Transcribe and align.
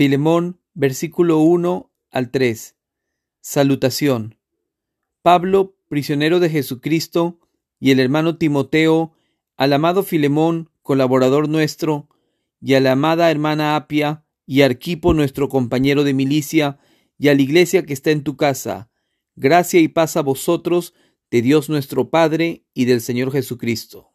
Filemón, 0.00 0.58
versículo 0.72 1.40
1 1.40 1.92
al 2.10 2.30
3. 2.30 2.74
Salutación. 3.42 4.38
Pablo, 5.20 5.76
prisionero 5.90 6.40
de 6.40 6.48
Jesucristo, 6.48 7.38
y 7.78 7.90
el 7.90 8.00
hermano 8.00 8.38
Timoteo, 8.38 9.12
al 9.58 9.74
amado 9.74 10.02
Filemón, 10.02 10.70
colaborador 10.80 11.50
nuestro, 11.50 12.08
y 12.62 12.76
a 12.76 12.80
la 12.80 12.92
amada 12.92 13.30
hermana 13.30 13.76
Apia, 13.76 14.24
y 14.46 14.62
Arquipo, 14.62 15.12
nuestro 15.12 15.50
compañero 15.50 16.02
de 16.02 16.14
milicia, 16.14 16.78
y 17.18 17.28
a 17.28 17.34
la 17.34 17.42
iglesia 17.42 17.84
que 17.84 17.92
está 17.92 18.10
en 18.10 18.24
tu 18.24 18.38
casa. 18.38 18.90
Gracia 19.36 19.80
y 19.80 19.88
paz 19.88 20.16
a 20.16 20.22
vosotros, 20.22 20.94
de 21.30 21.42
Dios 21.42 21.68
nuestro 21.68 22.08
Padre 22.08 22.64
y 22.72 22.86
del 22.86 23.02
Señor 23.02 23.32
Jesucristo. 23.32 24.08